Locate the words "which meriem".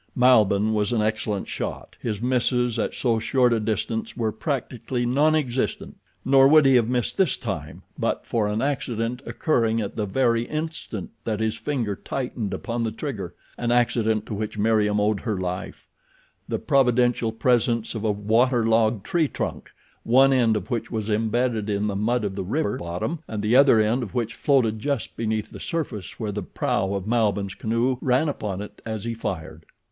14.33-14.99